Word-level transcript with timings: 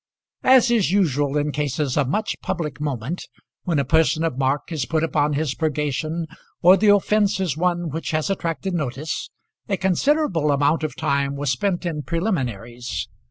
As 0.41 0.71
is 0.71 0.91
usual 0.91 1.37
in 1.37 1.51
cases 1.51 1.95
of 1.95 2.07
much 2.09 2.35
public 2.41 2.81
moment, 2.81 3.27
when 3.65 3.77
a 3.77 3.85
person 3.85 4.23
of 4.23 4.35
mark 4.35 4.71
is 4.71 4.87
put 4.87 5.03
upon 5.03 5.33
his 5.33 5.53
purgation, 5.53 6.25
or 6.63 6.75
the 6.75 6.87
offence 6.87 7.39
is 7.39 7.55
one 7.55 7.91
which 7.91 8.09
has 8.09 8.27
attracted 8.31 8.73
notice, 8.73 9.29
a 9.69 9.77
considerable 9.77 10.49
amount 10.51 10.81
of 10.83 10.95
time 10.95 11.35
was 11.35 11.51
spent 11.51 11.85
in 11.85 12.01
preliminaries. 12.01 13.09